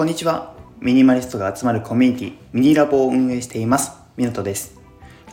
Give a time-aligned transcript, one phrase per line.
[0.00, 0.54] こんにちは。
[0.80, 3.92] ミニマリストが集まるコミュニティ、ミニラボを運営しています。
[4.16, 4.80] ミノトです。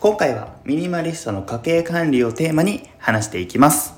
[0.01, 3.93] 今回はミニマリストの家計管理をテーマに話していきます。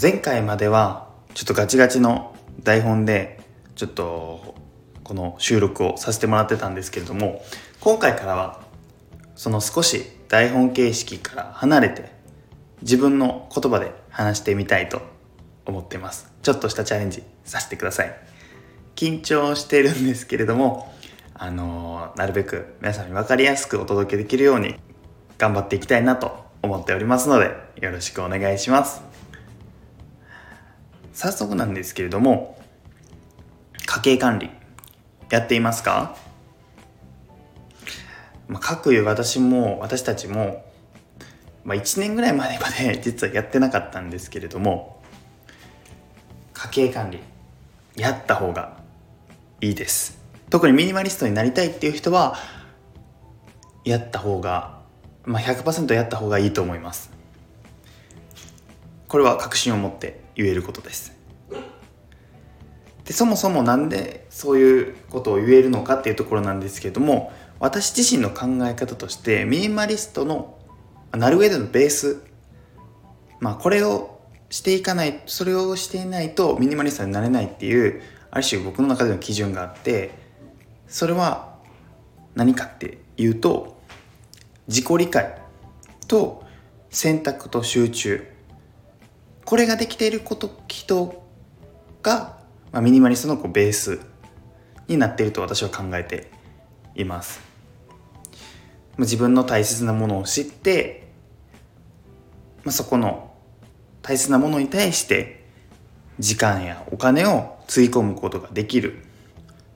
[0.00, 3.40] 前回まではちょっとガチガチの台本で
[3.74, 4.54] ちょっと
[5.04, 7.42] この収録をさせてもらってたんですけれども
[7.78, 8.62] 今回からは
[9.36, 12.10] その少し台本形式から離れて
[12.80, 15.02] 自分の言葉で話してみたいと
[15.66, 18.31] 思っていますちょっとしたチャレンジさせてください
[18.94, 20.92] 緊張してるんですけれども
[21.34, 24.76] あのー、なるべく皆さんに分かりやすくお届けできるように
[25.38, 27.50] 頑張っていきたいなと思っておりますので
[27.80, 29.02] よろしくお願いします。
[31.12, 32.58] 早速なんですけれども
[33.86, 34.50] 家計管理
[35.30, 36.16] やっていますか、
[38.48, 40.64] まあ、各いう私も私たちも、
[41.64, 45.02] まあ、1年ぐらい前まで 実はやってなかったんですけれども
[46.52, 47.20] 家計管理
[47.96, 48.81] やった方が
[49.62, 50.18] いいです。
[50.50, 52.36] 特にミニマリストになりたいっていう人は
[53.84, 54.80] やった方が、
[55.24, 57.12] まあ100%やった方がいいと思います。
[59.06, 61.16] これは確信を持って言えることです。
[63.04, 70.56] でそもそも何でそういうことを言えるのかっていうところなんですけれども私自身の考え方としてミニマリストの
[71.10, 72.22] なる上でのベース
[73.40, 78.02] まあこれをしていかないそれをしていないとミニマリストになれないっていう
[78.32, 80.10] ある種僕の中での基準があって
[80.88, 81.58] それは
[82.34, 83.80] 何かっていうと
[84.66, 85.38] 自己理解
[86.08, 86.42] と
[86.90, 88.26] 選択と集中。
[89.44, 91.22] これができていること人
[92.02, 92.38] が、
[92.70, 94.00] まあ、ミニマリストのこうベース
[94.88, 96.30] になっていると私は考えて
[96.94, 97.40] います。
[98.98, 101.08] 自分の大切なものを知って、
[102.64, 103.34] まあ、そこの
[104.00, 105.41] 大切なものに対して
[106.18, 109.04] 時間やお金をつぎ込むことができる。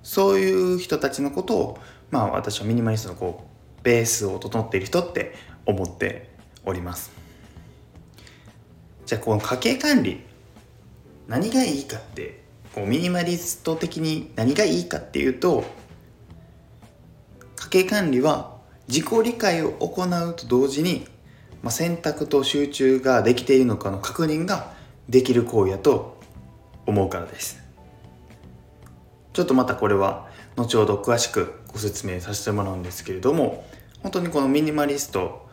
[0.03, 1.79] そういう人たちのことを
[2.11, 3.45] まあ私はミニマリストのこ
[3.81, 6.31] うベースを整っている人って思って
[6.65, 7.11] おります。
[9.05, 10.21] じゃあこの家計管理
[11.29, 12.43] 何がいいかって
[12.75, 15.65] こうミニマリスト的に何がいいかっていうと
[17.57, 18.57] 家計管理は
[18.89, 21.07] 自己理解を行うと同時に、
[21.63, 24.73] まあ、選択と集中ができているのかの確認が
[25.09, 26.16] できる行為やと
[26.87, 27.63] 思うからです。
[29.33, 33.67] ちょっとまたこれは後ほど詳しくご説明させてもらうんですけれども
[34.03, 35.47] 本当にこのミニマリスト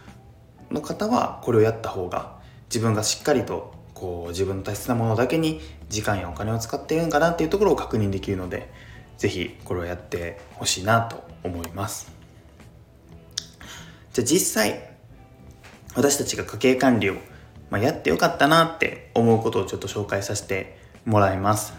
[0.71, 2.39] の方はこれをやった方が
[2.69, 8.71] 自分がしっかりとこう自分の大切なものだけに時間やお金を使っているんかなっていうところを確認できるので
[9.17, 12.11] 是非これをやってほしいなと思います。
[14.13, 14.89] じゃあ実際
[15.95, 17.15] 私たちが家計管理を、
[17.69, 21.73] まあ、やってよかったなって思うことをちょっと紹介させてもらいます。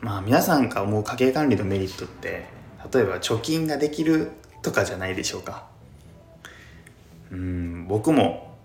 [0.00, 2.46] まあ皆さんが思う家計管理のメリットって
[2.92, 4.30] 例えば貯金ができる
[4.62, 5.66] とかじゃないでしょうか。
[7.30, 8.56] うん僕も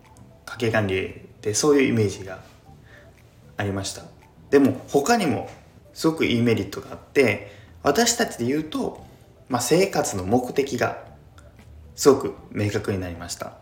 [0.45, 2.39] 家計管理でそういうイメージが
[3.57, 4.03] ありました。
[4.49, 5.49] でも他にも
[5.93, 7.51] すごくいいメリットがあって
[7.83, 9.03] 私たちで言うと、
[9.49, 11.03] まあ、生活の目的が
[11.95, 13.53] すごく明確になりました、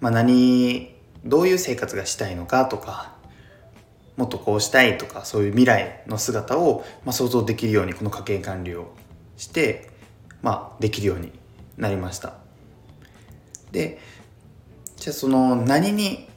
[0.00, 0.94] まあ何、
[1.24, 3.12] どういう生活がしたいのかとか
[4.16, 8.94] もっとこうしたいとかそういう未来の姿を、まあ、想像できるようにこの家計管理を
[9.36, 9.90] して、
[10.42, 11.32] まあ、できるように
[11.76, 12.34] なりました
[13.72, 13.98] で
[14.96, 16.28] じゃあその何に、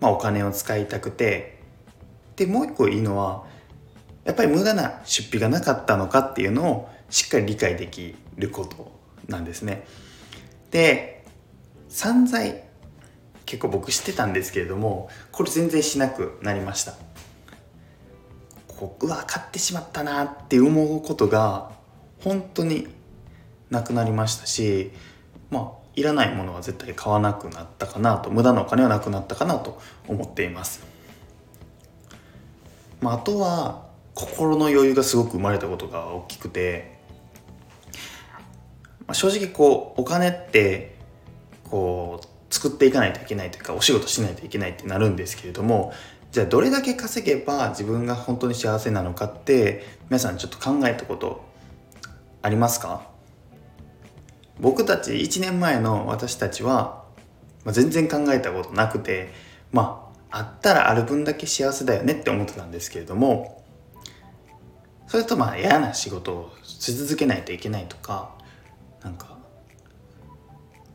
[0.00, 1.60] まあ、お金を使いたくて
[2.36, 3.44] でもう一個いいのは
[4.24, 8.90] やっぱり無駄な出費がなかったのかっていうのをしっかり理解できること
[9.28, 9.84] なんですね。
[10.70, 11.24] で
[11.88, 12.64] 散財
[13.46, 16.94] 結構僕してたんですけれどもこれ全然しなくなりました。
[18.82, 21.70] こううわ買ってしまったなって思うことが
[22.20, 22.88] 本当に
[23.70, 24.90] なくなりましたし
[25.50, 30.84] まあいらないものは絶対買わなくなったかなと無駄なお金はなくなったかなと思っています、
[33.00, 36.98] まあ、あとは心の余裕がすごく生まれたことが大きくて、
[39.06, 40.96] まあ、正直こうお金って
[41.64, 45.92] こう作っていかないといけないというかお仕事しないといけないってなるんですけれども
[46.30, 51.44] じゃあどれだけ稼げば自分が本当に幸せなのかって皆さんちょっと考えたこと
[52.42, 53.10] ありますか？
[54.60, 57.04] 僕たち1年前の私たちは、
[57.64, 59.32] まあ、全然考えたことなくて
[59.72, 63.62] まああったらある分だけ幸せだよねって思ってたんですけれども
[65.06, 68.34] それとまあ嫌な仕事をし続けないといけないとか
[69.02, 69.36] なんか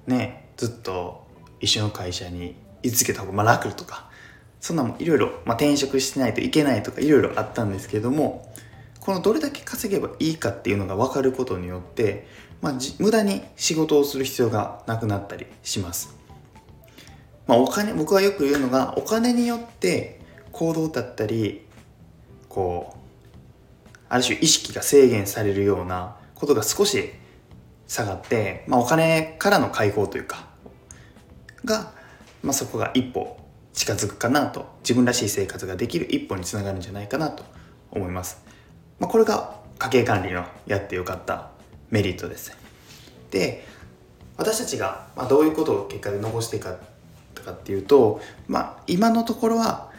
[0.08, 1.27] ねずっと
[1.60, 4.10] 一緒の会社に居続けた方がまあ楽とか
[4.60, 8.52] そんなもいろいろ、まあ、転職してないといけないとかいろいろあったんですけれども
[9.00, 12.28] このどれだけ稼げばいいかっていうのが分かることによって、
[12.62, 16.18] まあ、無駄に仕事をする必要がなくなったりします。
[17.46, 20.20] まあ、お金僕はよく言うのがお金によって
[20.52, 21.66] 行動だったり
[22.50, 27.14] こうある種意識が制限されるようなことが少し
[27.88, 30.47] 下がって、まあ、お金からの解放というか
[31.68, 31.94] が、
[32.42, 33.38] まあ、そこが一歩
[33.74, 37.44] 近づくかなと自分らしい生活ができる一歩につながるんじゃないかなと
[37.92, 38.44] 思います。
[39.00, 41.52] まあ、これが家計管理のやってよかった
[41.92, 42.58] メリットです。
[43.30, 43.64] で
[44.38, 46.78] 私たちがどういうことを結果で残していくか
[47.48, 49.90] かっていうと、まあ、今のところは、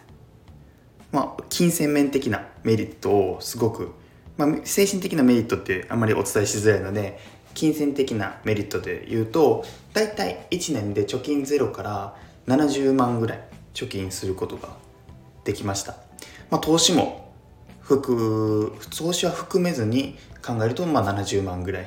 [1.10, 3.92] まあ、金銭面的なメリットをすごく、
[4.36, 7.18] まあ、精神的なメリットってあんまりお伝えしづらいので
[7.58, 12.14] 金銭的なメリットで言うと大体1年で貯金ゼロから
[12.46, 13.40] 70万ぐらい
[13.74, 14.68] 貯金することが
[15.42, 15.96] できました、
[16.50, 17.34] まあ、投資も
[17.80, 21.86] 含投資は含めずに考えるとまあ70万ぐらい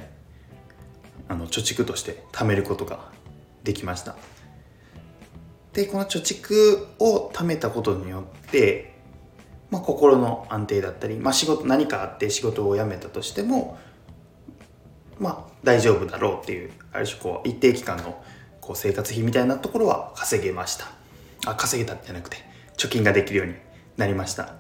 [1.30, 3.00] あの貯蓄として貯めることが
[3.64, 4.18] できました。
[5.72, 8.94] でこの貯蓄を貯めたことによって、
[9.70, 13.78] まあ、心の安定だったり、まあ、仕事何かあって仕事を辞めたとしても
[15.18, 18.24] まあ大丈夫だろうっていうある種こう一定期間の
[18.60, 20.86] こう生活費みたいなところは稼げました。
[21.46, 22.38] あ稼げたじゃなくて
[22.78, 23.56] 貯金ができるように
[23.98, 24.56] なりました。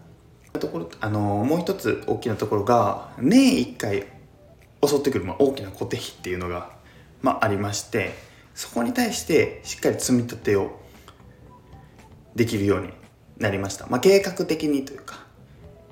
[0.59, 4.05] ところあのもう一つ大きなところが年1回
[4.85, 6.71] 襲ってくる、まあ、大きな固定費っていうのが、
[7.21, 8.13] まあ、ありまして
[8.53, 10.79] そこに対してしっかり積み立てを
[12.35, 12.89] できるように
[13.37, 15.25] なりました、まあ、計画的にというか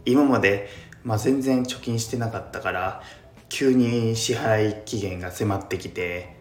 [0.06, 0.70] 今まで、
[1.04, 3.04] まあ、全然貯金してなかったから
[3.50, 6.36] 急に支払期限が迫ってきて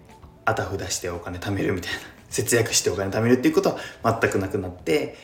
[0.45, 1.99] あたふたしてお金貯めるみたいな
[2.31, 5.17] 節約してお金貯めるっていうことは全くなくなって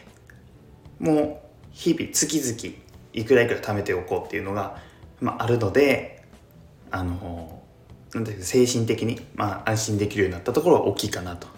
[0.98, 2.76] もう日々月々
[3.12, 4.82] いくらいくら貯めておこうっていうのが、
[5.20, 6.24] まあ、あるので
[6.90, 7.62] あの
[8.14, 11.48] なんて精神的に、まあ、安心できるようになったところは大きいかなと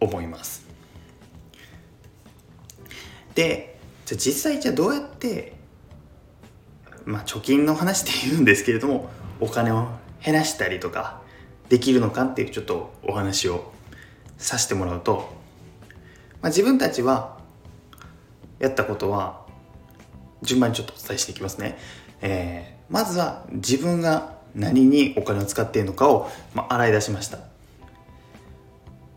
[0.00, 0.66] 思います。
[3.34, 5.54] でじゃあ実際じゃあどうやって
[7.06, 9.10] まあ貯金の話で言うんですけれども
[9.42, 9.88] お金を
[10.24, 11.20] 減らしたりとか
[11.68, 13.72] できるのかっていうちょっとお話を
[14.38, 15.32] させてもらうと、
[16.40, 17.38] まあ、自分たちは
[18.60, 19.44] やったことは
[20.42, 21.76] 順番にちょっとお伝えしていきますね、
[22.20, 27.38] えー、まずは自分が何にお金を使っているのかを、まあ、洗い出しました、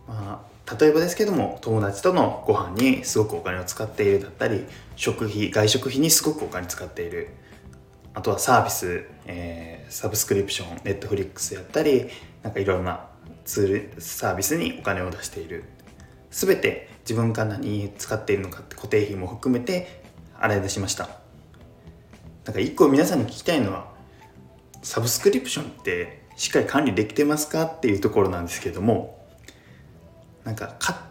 [0.07, 7.30] まあ、例えばですけども友達とのご飯にすごくお金を使っているだったり食費外食費にすごくお金使っている。
[8.15, 12.09] あとはサービス、えー、サブスクリプション Netflix やったり
[12.41, 13.07] なんかいろんな
[13.44, 15.65] ツールサービスにお金を出している。
[16.31, 20.03] 全て自分が何使っているのかって固定費も含めて
[20.38, 21.09] 洗い出しました。
[22.45, 23.88] なんか一個皆さんに聞きたいのは
[24.81, 27.63] サブスクリプションってしっかり管理できてますか？
[27.63, 29.25] っていうところなんですけども
[30.44, 31.06] なんかか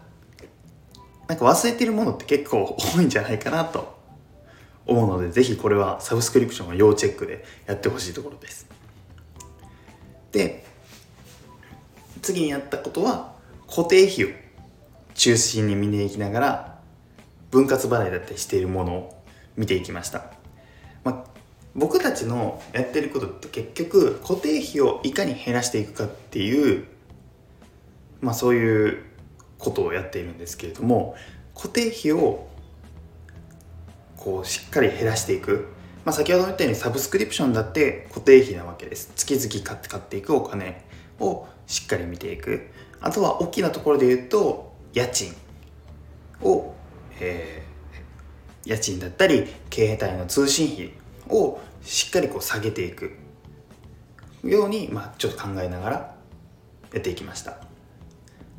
[1.27, 3.94] なんか忘れてるものって結構多いんじゃないかなと
[4.87, 8.67] 思うのでぜひこれはサブスクリプションは要チェックでやってほしいところです。
[10.31, 10.65] で
[12.21, 13.35] 次にやったことは
[13.67, 14.27] 固定費を
[15.13, 16.79] 中心に見ていきながら
[17.51, 19.23] 分割払いだったりしているものを
[19.55, 20.33] 見ていきました、
[21.03, 21.39] まあ、
[21.73, 26.85] 僕たちのやってることって結局固定費をいかに減らしていくかっていう
[28.21, 29.03] まあそういう
[29.57, 31.15] ことをやっているんですけれども
[31.55, 32.47] 固定費を
[34.25, 35.67] こうしっかり減らしていく、
[36.03, 39.11] まあ、先ほど言ったようにサブスクリプションだって固定費なわけです。
[39.15, 40.83] 月々買って買っていくお金
[41.19, 42.71] をしっかり見ていく。
[43.01, 45.31] あとは大きなところで言うと家賃
[46.41, 46.73] を、
[47.19, 50.91] えー、家賃だったり携帯の通信費
[51.29, 53.11] をしっかりこう下げていく。
[54.43, 56.15] ように、まあ、ちょっと考えながら
[56.93, 57.57] やっていきました。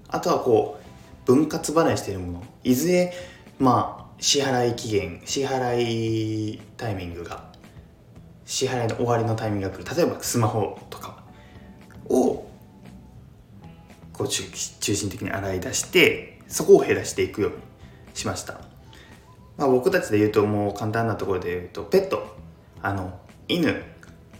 [0.09, 2.45] あとはこう分割払いしているもの。
[2.63, 3.13] いずれ
[3.59, 7.45] まあ支払い期限支払いタイミングが
[8.45, 9.97] 支払いの終わりのタイミングが来る。
[9.97, 11.23] 例えばスマホとか
[12.09, 12.47] を
[14.13, 17.57] こう中心的に洗い出してそこを減らしていくように
[18.15, 18.61] しました、
[19.59, 22.37] まあ、僕たちで言うともう簡単なところで言うとペット
[22.81, 23.83] あの犬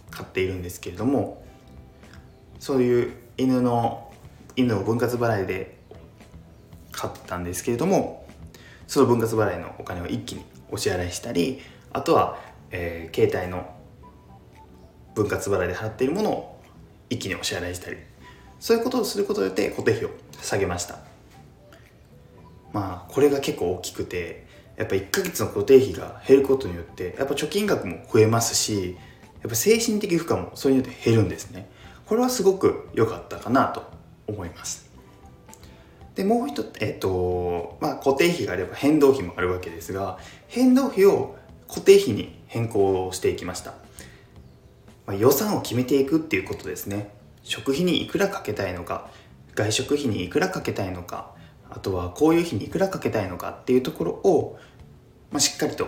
[0.09, 1.43] 飼っているんですけれども
[2.59, 4.11] そういう犬の
[4.55, 5.77] 犬を分割払いで
[6.91, 8.16] 買ったんですけれども
[8.87, 11.61] その分割払いのお金を一気にお支払いしたり
[11.93, 12.39] あとは、
[12.71, 13.69] えー、携帯の
[15.13, 16.61] 分割払いで払っているものを
[17.09, 17.97] 一気にお支払いしたり。
[18.59, 20.09] そういうことをすることによって固定費を
[20.41, 20.99] 下げました。
[22.73, 24.45] まあこれが結構大きくて
[24.77, 28.97] やっぱ1ヶ月の固定費が減ることによってやっぱ貯金額も増えますし
[29.41, 31.69] やっぱ精神的負荷もそれによって減るんですね。
[32.05, 33.83] これはすごく良かったかなと
[34.27, 34.86] 思います。
[36.17, 43.75] でもう一つえっ、ー、とまあ固定費があれば変動費もあるわけですが変動費を固定費に変更していきました、
[45.05, 47.15] まあ、予算を決めていくっていうことですね。
[47.43, 49.09] 食費にいくらかけたいのか
[49.55, 51.33] 外食費にいくらかけたいのか
[51.69, 54.59] あとはこういう日にいくらかけたいのかっていうところを、
[55.31, 55.87] まあ、しっかりと、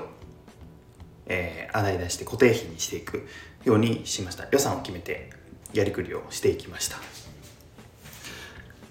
[1.26, 3.28] えー、洗い出して固定費にしていく
[3.66, 4.48] ようにしました。
[4.52, 5.32] 予算を決めて
[5.74, 6.98] やりくりをしていきました。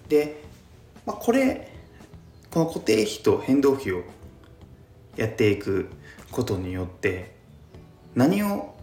[0.09, 0.48] で、
[1.09, 1.73] まあ、これ
[2.51, 4.03] この固定費と変動費を
[5.17, 5.89] やっていく
[6.31, 7.35] ことによって
[8.15, 8.75] 何を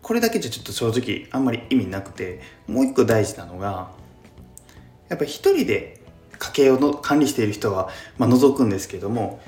[0.00, 3.90] これだけじゃちょっと正直あんまり意味なくてもう一個大事なのが
[5.10, 6.00] やっぱり一人で
[6.38, 9.38] 家計をの管理している人は、まあ、除くんですけども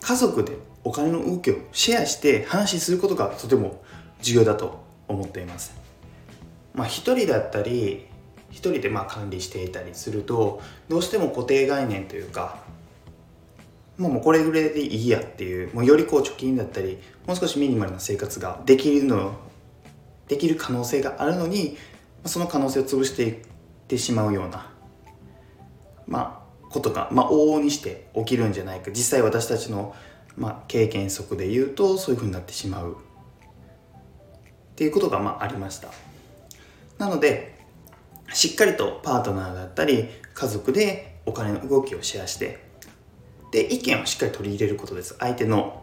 [0.00, 3.84] 家族でお金の動きをシェアして話することがとても
[4.22, 5.74] 重要だと思っています。
[6.72, 8.06] まあ、一人だったり
[8.52, 12.58] 一人でまあ管理していたりするとどうしても固定概念というか
[13.98, 19.34] もうこれぐらいでいいやっていうもうよりこう貯金だったりもう少しミニマルな生活ができるの
[20.28, 21.76] できる可能性があるのに
[22.24, 23.36] その可能性を潰していっ
[23.88, 24.72] てしまうような
[26.06, 28.90] まあ、ことが、まあ、往々にして起きるんじゃないか。
[28.90, 29.94] 実際私たちの、
[30.36, 32.92] まあ、経験則で言うとそういうふうになってしまう。
[32.92, 35.88] っていうことが、まあ、ありました。
[36.98, 37.61] なので
[38.32, 42.64] しっかりとパートナーだったり家族でお金の動きをシェアして
[43.50, 45.16] で意見をしっかり取り入れることです。
[45.18, 45.82] 相手の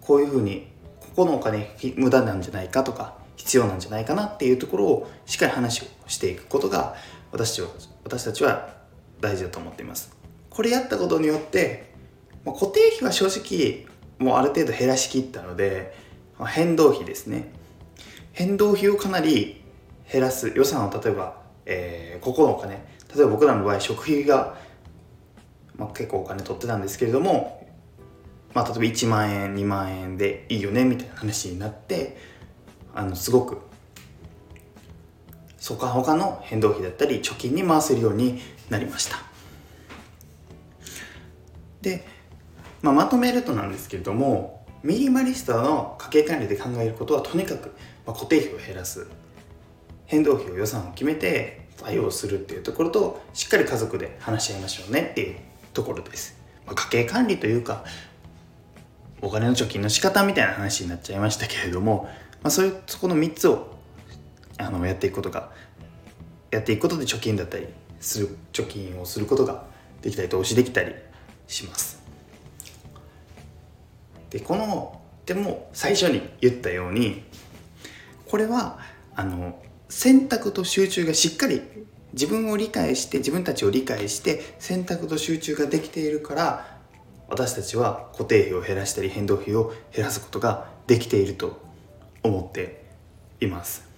[0.00, 0.68] こういうふうに
[1.00, 6.94] ここのお金無駄なんじゃないかとか必要なんじゃないかなっていうところをしっかり話をしていくことが
[7.32, 7.68] 私は
[8.04, 8.74] 私たちは
[9.20, 10.16] 大事だと思っています。
[10.48, 11.92] これやったことによって、
[12.44, 13.86] まあ、固定費は正直
[14.18, 15.96] もうある程度減らしきったので、
[16.46, 17.52] 変動費ですね。
[18.32, 19.62] 変動費をかなり
[20.10, 21.39] 減らす予算を例えば、
[21.70, 22.74] えー、ここのお金
[23.14, 24.56] 例えば僕らの場合食費が、
[25.76, 27.66] まあ、結構お金取ってたんですけれども、
[28.52, 32.16] まあ、例えば1万円2万円でいいよねみたいな話になって
[32.92, 33.58] あのすごく
[35.58, 39.18] そこは他の変動費だったり貯金に回せるようになりました。
[41.82, 42.06] で、
[42.82, 47.74] まあ、まとめるとなんですけれどもミニマリストの家計管理で考えることはとにかく、
[48.06, 49.06] 固定費を減らす。
[50.10, 55.36] 変動費を予算を決めて対応するっていうところとしっかり家族で話し合いましょうねっていう
[55.72, 56.36] ところです、
[56.66, 57.84] まあ、家計管理というか
[59.22, 62.08] お金の貯金の仕方みたいな話になっちゃいましたけれども、
[62.42, 63.72] まあ、そういうそこの3つを
[64.58, 65.52] あのやっていくことが
[66.50, 67.68] やっていくことで貯金だったり
[68.00, 69.62] する貯金をすることが
[70.02, 70.92] できたり投資できたり
[71.46, 72.02] します。
[74.30, 77.22] でこのでも最初に言ったように
[78.26, 78.80] これは
[79.14, 79.56] あの
[79.90, 81.60] 選択と集中がしっかり
[82.12, 86.78] 自分を理解して自分たちを理解して選択と集中ができているから
[87.28, 91.60] 私たちは固定費を減らしたり変動費を減らすことができていると
[92.22, 92.84] 思って
[93.40, 93.88] います。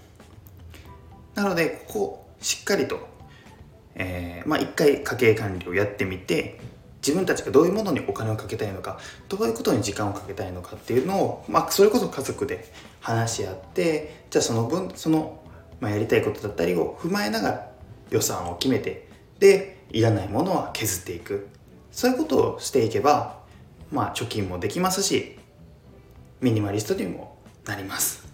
[1.35, 3.07] なのでここしっかりと、
[3.95, 6.61] えー、まあ一回家計管理をやってみて
[6.97, 12.71] 自分たちがどういうものにお金をかけたいのかどういうことに時間をかけたいのかっていうのを、まあ、それこそ家族で
[13.01, 15.42] 話し合ってじゃあその分その、
[15.83, 17.73] まあ、やりたいことだったりを踏まえながら
[18.11, 19.09] 予算を決めて
[19.41, 21.49] でいらないものは削っていく。
[21.91, 23.41] そういうことをしていけば
[23.91, 25.37] まあ貯金もできますし
[26.41, 27.37] ミニマリストにも
[27.67, 28.25] なります。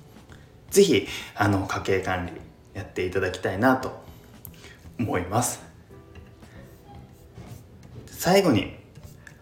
[0.70, 2.32] 是非あの家計管理
[2.74, 3.98] やっていただきたいなと
[4.98, 5.62] 思います。
[8.08, 8.76] 最後に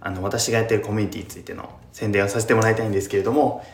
[0.01, 3.67] あの私がやってるコミュニティについての宣伝をさせてもらいたいんですけれども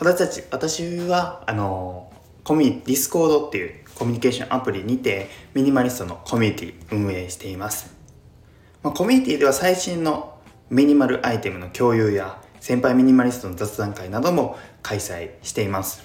[0.00, 2.07] 私たち私はあの
[2.48, 7.94] コミ Discord っていうコミュニケーションアプリにてミニマリストのコミュニティ運営しています、
[8.82, 10.40] まあ、コミュニティでは最新の
[10.70, 16.02] ミニマルアイテムの共有や先輩ミニマリストの雑談会なども開催しています。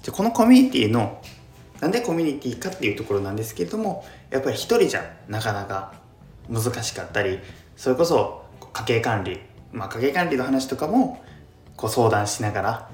[0.00, 1.20] じゃこのコミュニティの
[1.80, 5.94] なんでコミュニティかっていうところなんですけれどもやっぱり一人じゃなかなか
[6.48, 7.40] 難しかったり
[7.76, 9.40] それこそ家計管理
[9.72, 11.20] まあ家計管理の話とかも
[11.76, 12.90] こう相談しながら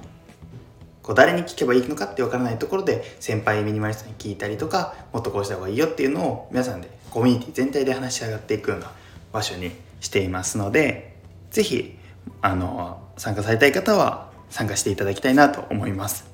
[1.09, 8.93] こう誰に聞けばいいのかって分からないところで先輩ミニマリストに聞いたりとかもっとこうした方がいいよっていうのを皆さんでコミュニティ全体で話し上がっていくような
[9.33, 11.17] 場所にしていますので
[11.51, 11.97] 是非
[12.43, 16.27] あの参加されたい方は参加していただきたいなと思います。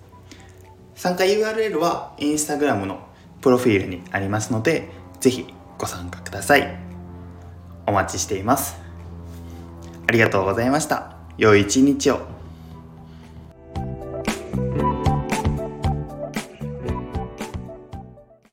[0.96, 2.98] 参加 URL はインスタグラムの
[3.42, 4.90] プロフィールにありますので、
[5.20, 5.46] ぜひ
[5.78, 6.76] ご参加ください。
[7.86, 8.76] お待ちしています。
[8.76, 8.84] ありがとう
[10.14, 12.33] りがとうございました良い一日を